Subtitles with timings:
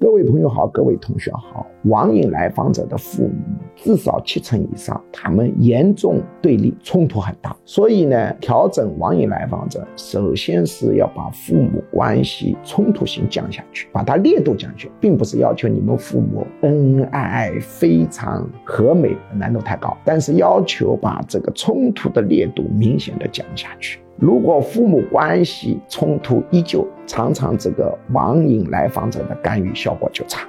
[0.00, 1.66] 各位朋友好，各位同学好。
[1.84, 3.42] 网瘾来访者的父母
[3.76, 7.54] 至少七成以上，他们严重对立，冲突很大。
[7.64, 19.96] 所以呢，调整网瘾来访者，首先是要把父母关系冲突性降下去，把它烈度降下去，并不是要求你们父母恩恩爱爱、非常和美，难度太高。
[20.04, 23.98] 但是要求把这个冲突的烈度明显的降下去。
[24.16, 30.46] 如果父母关系冲突依旧，常常这个网瘾来访者的干预效果就差。